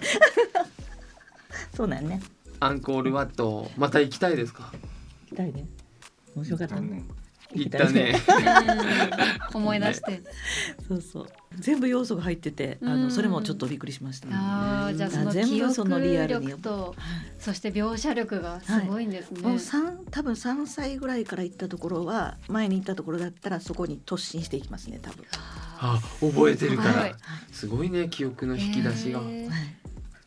[1.76, 2.22] そうなんね。
[2.60, 4.72] アンコールワットまた行きたいですか？
[4.72, 4.80] 行
[5.30, 5.66] きたいね。
[6.36, 6.80] 面白かった。
[6.80, 7.04] ね。
[7.54, 8.16] 行ったね。
[9.54, 10.22] 思い出して。
[10.88, 11.28] そうそう。
[11.60, 13.04] 全部要素が入ってて、あうん。
[13.04, 14.28] のそれもちょっとびっくりしました。
[14.32, 16.48] あーじゃあその全記憶部そのリアルに。
[16.48, 16.96] 力と
[17.40, 25.26] そして描写力がすごいんですね、もう三多分三歳ぐらいから行ったところは前に行ったところだったらそこに突進していきますね多分。
[25.84, 27.10] あ覚えてるかはい。
[27.10, 27.18] ら
[27.52, 29.20] すごいね記憶の引き出しが。
[29.20, 29.50] へー。
[29.50, 29.76] はい。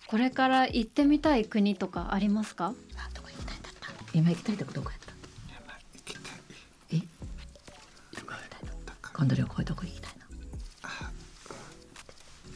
[0.07, 2.67] これから行ってみたい国とかありますか？
[2.97, 3.89] あどこ行きたいんだった？
[4.13, 5.13] 今行きたいとこどこやった？
[5.13, 6.23] 行きたい
[6.93, 7.01] え？
[9.13, 10.21] 今度旅行どこ行きたいの？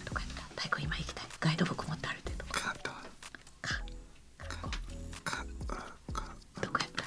[0.04, 0.42] どこやった？
[0.62, 1.24] 太鼓今行きたい。
[1.40, 2.52] ガイドブック持って歩いてるとこ。
[6.60, 7.04] どこやった？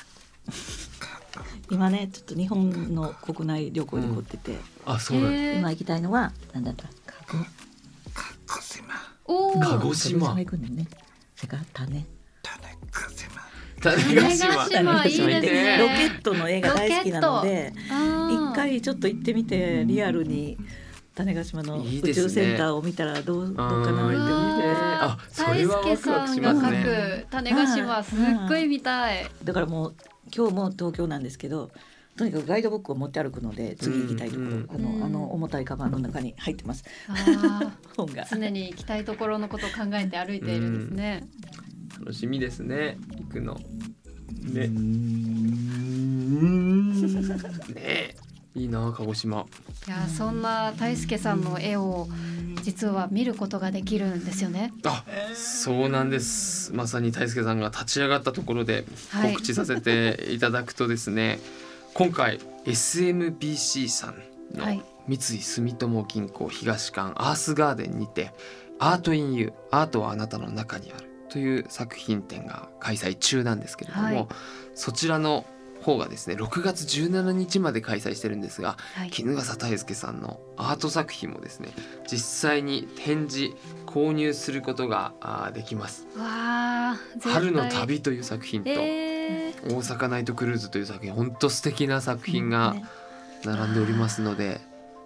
[1.74, 6.90] 今ねちょっと日本の国内旅行に凝ってて、あそうなんだへー今行きたいのはなんだった？
[7.06, 7.61] 鹿児カコ島お
[9.62, 10.20] 鹿ー児島。
[10.20, 10.88] 鹿児島行くねんね。
[11.36, 12.06] それから種。
[12.44, 13.42] 種子島。
[13.82, 14.70] 種子島。
[14.70, 15.78] 種子島いいですね。
[15.78, 20.58] ロケットの映画大好きなので一回ちょっと行ってみてリアルに
[21.16, 24.68] 種子島の宇宙センターを見たらどうどうかなってう思って。
[25.04, 29.26] あそれはワクく種子島すっごい見たい。
[29.44, 29.96] だからもう
[30.36, 31.72] 今日も東京なんですけど
[32.22, 34.68] とにかくガイドブックを持って歩くので次行きたいところ、うん。
[34.70, 35.04] あのうん。
[35.04, 36.84] あの重たいカバンの中に入ってます。
[37.08, 38.26] あ 本が。
[38.26, 40.82] ー常に行きたいところのことを考えて歩いているん。
[40.82, 41.28] ですね。
[42.00, 43.60] 楽しみですね行くの。
[44.44, 44.68] ね。
[47.74, 48.16] ね。
[48.54, 49.48] いいな鹿児島。
[49.88, 52.08] いやそんな泰介さんの絵を
[52.62, 54.72] 実は見ることができるんですよね。
[54.84, 55.04] あ
[55.34, 56.72] そうなんです。
[56.74, 59.34] まさに泰介さんが立ち上がったところではい。
[59.34, 61.40] 告知させていただくとですね、
[61.94, 64.82] 今回 SMBC さんのはい。
[65.08, 68.34] 三井住友銀行東館アースガーデンにて
[68.80, 74.28] 「ART IN YOU アートはあなたの中にある」という作品展が開催中なんですけれども、はい。
[74.76, 75.46] そちらの
[75.82, 81.70] 方がですね6月17日まで開催してるんですがはい、衣笠大輔さんのアート作品もですね
[82.10, 83.56] 実際に展示
[83.88, 86.08] 購入することができます。
[86.18, 89.11] わあ「春の旅」という作品と「えー、
[89.68, 92.86] 大阪ナイトクルーズ」という作品本当素敵な作品がね。
[93.46, 94.62] 並んでおりますので、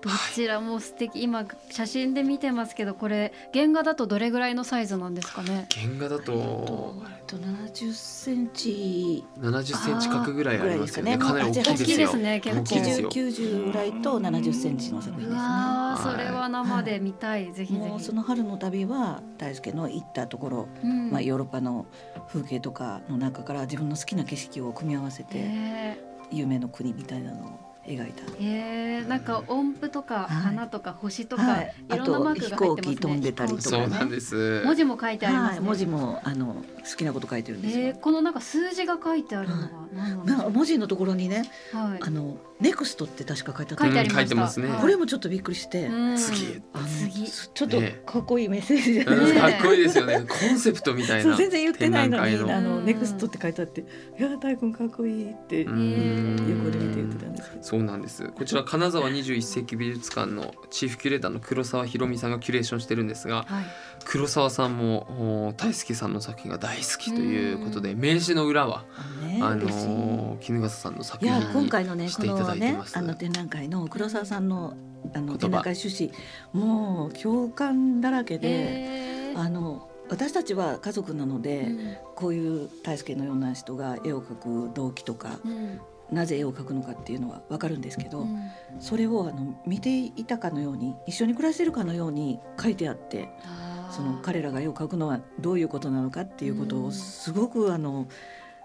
[0.06, 1.24] どちらも素敵。
[1.24, 5.68] 今写真で見てますけどこれ原画だとどれぐらいのサイズなんですかね？
[5.72, 9.26] 原画だととえっと70センチ。
[9.40, 11.18] 70センチ角ぐらいありますよね。
[11.18, 13.10] かなり大きいぐらいですよ大きいですね結構大きいですよ。
[13.10, 16.12] 90ぐらいと70センチの作品うですね。
[16.12, 17.88] それは生で見たい、ぜひぜひ。
[17.88, 21.12] もうその春の旅は大輔の行ったところ、うん。
[21.12, 21.88] まあ、ヨーロッパの
[22.28, 25.98] 風景とかの中から自分の好きな景色を組み合わせてえ。
[26.32, 28.24] 夢の国みたいなのを描いた。
[28.24, 30.28] ー、えー、なんか音符とかはい。
[30.28, 32.58] 花とか星とか、はいい、ろんなマークが入ってますね。
[32.58, 33.84] あと飛行機飛んでたりとかね。
[33.84, 34.64] そうなんです。
[34.66, 37.88] 文字も書いてありますね、はい、文字もあの好きなこと書いてるんですよ。
[37.88, 42.00] えー、このなんか数字が書いてあるのは文字のところにね、はい。
[42.02, 43.86] あのネクストって確か書いてあった。
[43.86, 44.70] 書いてありました、うん書いてますね。
[44.70, 46.18] はいこれもちょっとびっくりして、うん。
[46.18, 46.62] 次。
[46.88, 48.02] 次ちょっとね。
[48.06, 49.52] かっこいいメッセージじゃないうんですか。
[49.52, 50.26] かっこいいですよね。
[50.28, 51.36] コンセプトみたいな。
[51.36, 52.86] 全然言ってないのにあのうん。
[52.86, 53.82] ネクストって書いてあって
[54.20, 57.64] 「いや大君かっこいい」ってう横んで見て言ってたんですけど。
[57.64, 58.28] そうなんです。
[58.30, 63.66] こちら金沢21世紀美術館のチーフキュレーターの黒沢ひろみさんがキュレーションしてるんですがはい。
[64.06, 68.86] 黒沢さんもお大輔さんの作品が大好きということで名刺の裏は
[69.42, 72.98] あのの衣笠さんの作いや品に今回のねこしていただのねいてます。
[72.98, 74.76] あの展覧会の黒沢さんの
[75.14, 76.12] あの展覧会趣旨
[76.54, 79.40] もう共感だらけで、えー。
[79.40, 81.98] あの私たちは家族なので、うん。
[82.16, 85.80] こういう大輔のような人が絵を描く動機とかうん。
[86.12, 88.40] なぜ絵を描くのかっていうのはわかるんですけど、うん。
[88.80, 93.30] それをあの見ていたかのように一緒に暮らしてるかのように書いてあって
[93.90, 96.86] その彼らが絵を描くのはどういうことなのかっていうことうん。
[96.86, 98.08] をすごくあの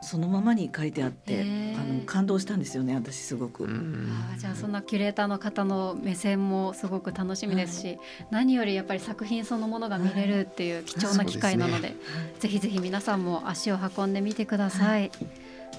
[0.02, 1.44] そのままに書いてあって、あ
[1.84, 3.64] の感動したんですよね私すごく。
[3.64, 4.08] うん。
[4.32, 7.98] あーじゃあそんなキュレーターの方の目線もすごく楽しみですし、
[8.30, 11.94] 何よりやっぱり作品そのものが見れるっていう貴重な機会なので,、
[12.38, 15.10] ぜひぜひ皆さんも足を運んでみてください。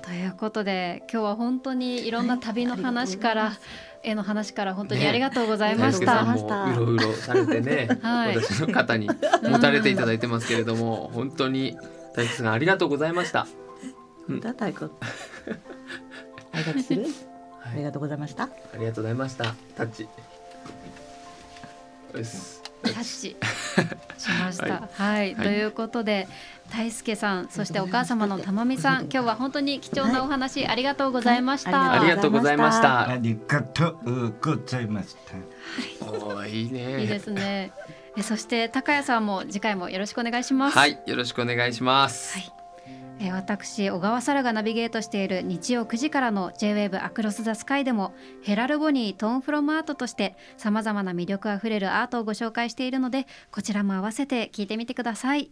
[0.03, 3.53] ということで今日は本当にいろんな旅の話から、はい。
[4.03, 5.09] 絵の話から本当にね。
[5.09, 6.23] ありがとうございました。
[6.23, 8.35] 大輔さんもうろうろされてね、はい。
[8.35, 11.77] 私の方に持たれていただいてますけれども、本当に
[12.15, 13.45] 大輔さんありがとうございました。
[14.35, 14.91] うんだ太鼓
[16.53, 17.05] 挨拶する、
[17.63, 18.43] あはい、りがとうございました。
[18.43, 19.55] ありがとうございました。
[19.75, 20.07] タッチ。
[22.13, 23.37] タッチ
[24.17, 24.65] しました。
[24.65, 26.27] は、はいいということで
[26.71, 31.79] 大輔さんそしてお母様のたまみさん今日は本当に貴重なお話ありがとうございました。
[31.79, 33.09] はいありがとうございました。
[33.09, 33.99] ありがとう
[34.31, 36.05] ございました。
[36.05, 37.01] おーいいね。
[37.01, 37.71] いいですね。
[38.17, 40.77] えそして高谷さんも次回もよろしくお願いします。
[40.77, 42.37] はい、よろしくお願いします。
[42.37, 42.60] はい
[43.23, 55.51] え私小川沙羅がナビゲートしている日曜9時からの J-WAVE アクロス・ザ・スカイでもヘラルボニートーンフロムアートとしてさまざまな魅力あふれるアートをご紹介しているのでこちらも合わせて聞いてみてください。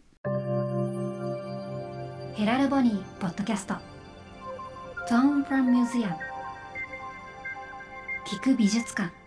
[2.36, 3.76] ヘラルボニーポッドキャスト。
[5.08, 6.16] トーンフロムミュージアム
[8.26, 9.19] 聞く美術館。